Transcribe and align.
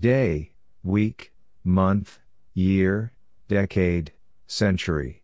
Day, 0.00 0.52
week, 0.82 1.30
month, 1.62 2.20
year, 2.54 3.12
decade, 3.48 4.12
century. 4.46 5.19